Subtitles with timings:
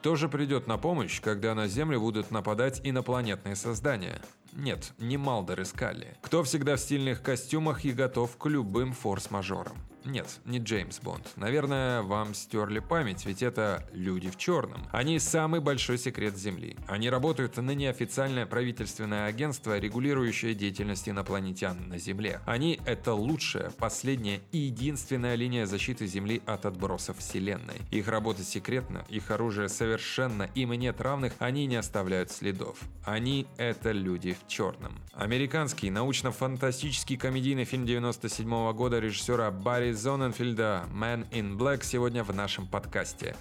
[0.00, 4.22] Кто же придет на помощь, когда на Землю будут нападать инопланетные создания?
[4.54, 6.16] Нет, не Малдер и Скалли.
[6.22, 9.76] Кто всегда в стильных костюмах и готов к любым форс-мажорам?
[10.04, 11.30] Нет, не Джеймс Бонд.
[11.36, 14.86] Наверное, вам стерли память, ведь это люди в черном.
[14.92, 16.76] Они самый большой секрет Земли.
[16.88, 22.40] Они работают на неофициальное правительственное агентство, регулирующее деятельность инопланетян на Земле.
[22.46, 27.76] Они– это лучшая, последняя и единственная линия защиты Земли от отбросов Вселенной.
[27.90, 32.78] Их работа секретна, их оружие совершенно, им нет равных, они не оставляют следов.
[33.04, 34.94] Они– это люди в черном.
[35.12, 42.34] Американский научно-фантастический комедийный фильм 97 -го года режиссера Барри Зоненфельда «Man in Black» сегодня в
[42.34, 43.36] нашем подкасте.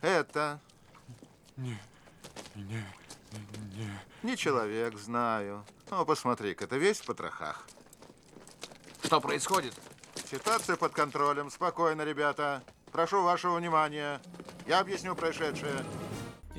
[0.00, 0.60] Это
[1.56, 1.78] Не,
[2.54, 2.84] не,
[3.74, 3.90] не.
[4.22, 5.64] не человек, знаю.
[5.90, 7.66] Ну, посмотри-ка, это весь в потрохах.
[9.04, 9.74] Что происходит?
[10.30, 11.50] Ситуация под контролем.
[11.50, 12.62] Спокойно, ребята.
[12.92, 14.20] Прошу вашего внимания.
[14.66, 15.84] Я объясню происшедшее.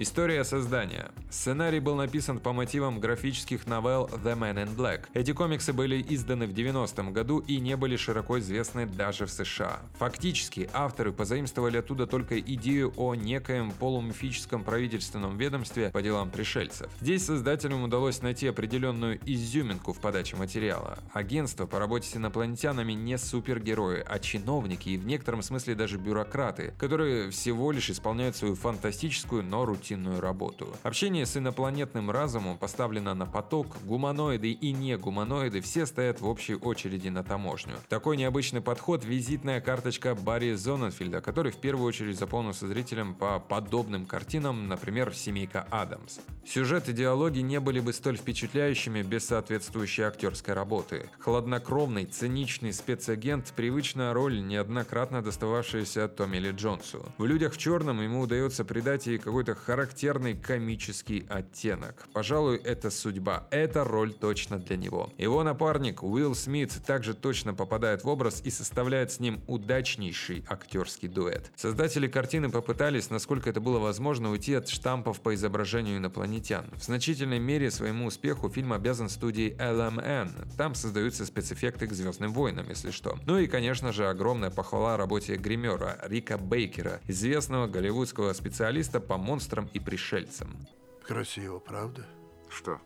[0.01, 1.11] История создания.
[1.29, 5.01] Сценарий был написан по мотивам графических новелл The Man in Black.
[5.13, 9.81] Эти комиксы были изданы в 90-м году и не были широко известны даже в США.
[9.95, 16.89] Фактически, авторы позаимствовали оттуда только идею о некоем полумифическом правительственном ведомстве по делам пришельцев.
[17.01, 20.97] Здесь создателям удалось найти определенную изюминку в подаче материала.
[21.11, 26.73] Агентство по работе с инопланетянами не супергерои, а чиновники и в некотором смысле даже бюрократы,
[26.79, 29.88] которые всего лишь исполняют свою фантастическую, но рутинную
[30.19, 30.67] работу.
[30.83, 36.55] Общение с инопланетным разумом поставлено на поток, гуманоиды и не гуманоиды все стоят в общей
[36.55, 37.75] очереди на таможню.
[37.87, 44.05] Такой необычный подход– визитная карточка Барри Зоненфильда, который в первую очередь запомнился зрителям по подобным
[44.05, 46.19] картинам, например, «Семейка Адамс».
[46.45, 51.09] Сюжет и диалоги не были бы столь впечатляющими без соответствующей актерской работы.
[51.19, 57.05] Хладнокровный, циничный спецагент– привычная роль, неоднократно достававшаяся Томми Ли Джонсу.
[57.17, 62.05] В «Людях в черном» ему удается придать ей какой-то характерный комический оттенок.
[62.11, 63.47] Пожалуй, это судьба.
[63.49, 65.09] Эта роль точно для него.
[65.17, 71.07] Его напарник Уилл Смит также точно попадает в образ и составляет с ним удачнейший актерский
[71.07, 71.53] дуэт.
[71.55, 76.65] Создатели картины попытались, насколько это было возможно, уйти от штампов по изображению инопланетян.
[76.75, 80.57] В значительной мере своему успеху фильм обязан студии LMN.
[80.57, 83.17] Там создаются спецэффекты к «Звездным войнам», если что.
[83.25, 89.58] Ну и, конечно же, огромная похвала работе гримера Рика Бейкера, известного голливудского специалиста по монстрам
[89.67, 90.67] и пришельцам.
[91.03, 92.05] Красиво, правда?
[92.49, 92.79] Что?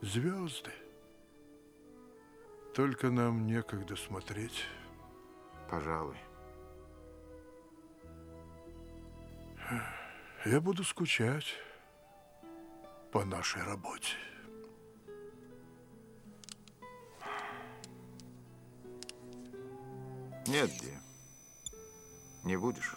[0.00, 0.72] Звезды.
[2.74, 4.64] Только нам некогда смотреть.
[5.70, 6.16] Пожалуй.
[10.44, 11.54] Я буду скучать
[13.12, 14.14] по нашей работе.
[20.46, 20.92] Нет, Ди.
[22.44, 22.94] Не будешь.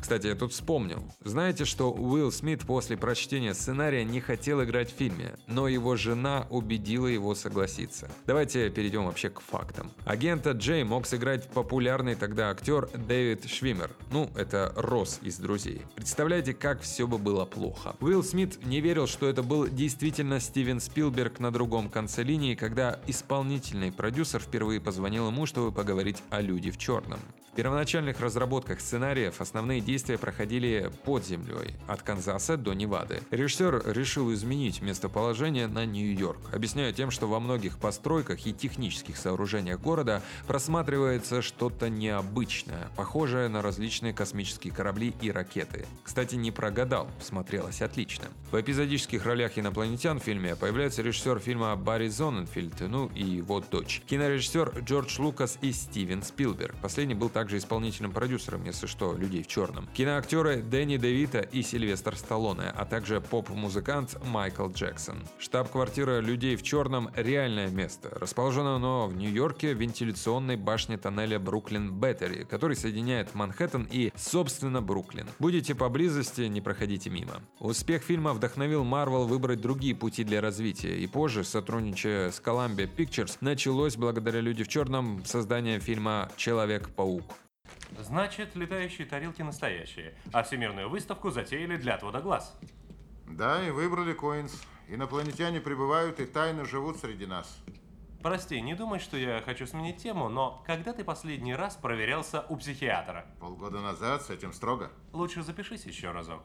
[0.00, 1.04] Кстати, я тут вспомнил.
[1.22, 6.46] Знаете, что Уилл Смит после прочтения сценария не хотел играть в фильме, но его жена
[6.50, 8.10] убедила его согласиться.
[8.26, 9.92] Давайте перейдем вообще к фактам.
[10.04, 13.92] Агента Джей мог сыграть популярный тогда актер Дэвид Швимер.
[14.10, 15.82] Ну, это Росс из «Друзей».
[15.94, 17.94] Представляете, как все бы было плохо.
[18.00, 22.98] Уилл Смит не верил, что это был действительно Стивен Спилберг на другом конце линии, когда
[23.06, 27.20] исполнительный продюсер впервые позвонил ему, чтобы поговорить о «Люди в черном».
[27.52, 33.22] В первоначальных разработках сценариев основные действия проходили под землей, от Канзаса до Невады.
[33.32, 39.80] Режиссер решил изменить местоположение на Нью-Йорк, объясняя тем, что во многих постройках и технических сооружениях
[39.80, 45.86] города просматривается что-то необычное, похожее на различные космические корабли и ракеты.
[46.04, 48.26] Кстати, не прогадал, смотрелось отлично.
[48.52, 54.02] В эпизодических ролях инопланетян в фильме появляется режиссер фильма Барри Зоненфильд, ну и его дочь.
[54.06, 56.76] Кинорежиссер Джордж Лукас и Стивен Спилберг.
[56.76, 59.88] Последний был также исполнительным продюсером, если что, «Людей в черном».
[59.94, 65.22] Киноактеры Дэнни Девита и Сильвестр Сталлоне, а также поп-музыкант Майкл Джексон.
[65.38, 68.10] Штаб-квартира «Людей в черном»– реальное место.
[68.10, 75.26] Расположено оно в Нью-Йорке в вентиляционной башне тоннеля Бруклин-Беттери, который соединяет Манхэттен и, собственно, Бруклин.
[75.38, 77.42] Будете поблизости, не проходите мимо.
[77.58, 83.36] Успех фильма вдохновил Марвел выбрать другие пути для развития, и позже, сотрудничая с Columbia Pictures,
[83.40, 87.24] началось благодаря «Люди в черном» создание фильма «Человек-паук».
[87.98, 92.56] Значит, летающие тарелки настоящие, а всемирную выставку затеяли для отвода глаз.
[93.26, 94.62] Да, и выбрали Коинс.
[94.88, 97.62] Инопланетяне прибывают и тайно живут среди нас.
[98.22, 102.56] Прости, не думай, что я хочу сменить тему, но когда ты последний раз проверялся у
[102.56, 103.24] психиатра?
[103.40, 104.90] Полгода назад с этим строго.
[105.12, 106.42] Лучше запишись еще разок.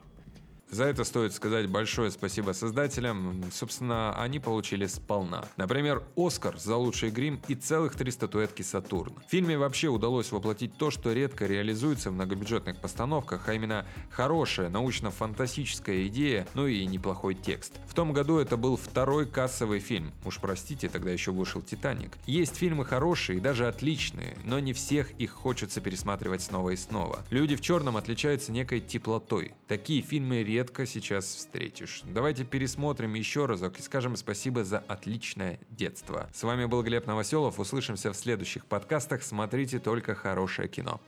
[0.68, 3.44] За это стоит сказать большое спасибо создателям.
[3.52, 5.44] Собственно, они получили сполна.
[5.56, 9.14] Например, Оскар за лучший грим и целых три статуэтки Сатурн.
[9.26, 14.68] В фильме вообще удалось воплотить то, что редко реализуется в многобюджетных постановках, а именно хорошая
[14.68, 17.74] научно-фантастическая идея, ну и неплохой текст.
[17.86, 20.12] В том году это был второй кассовый фильм.
[20.24, 22.18] Уж простите, тогда еще вышел «Титаник».
[22.26, 27.24] Есть фильмы хорошие и даже отличные, но не всех их хочется пересматривать снова и снова.
[27.30, 29.54] «Люди в черном» отличаются некой теплотой.
[29.68, 32.00] Такие фильмы редко сейчас встретишь.
[32.04, 36.30] Давайте пересмотрим еще разок и скажем спасибо за отличное детство.
[36.32, 37.60] С вами был Глеб Новоселов.
[37.60, 39.22] Услышимся в следующих подкастах.
[39.22, 40.98] Смотрите только хорошее кино.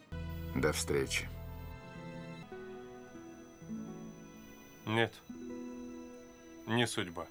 [0.55, 1.27] До встречи.
[4.85, 5.15] Нет.
[6.67, 7.27] Не судьба.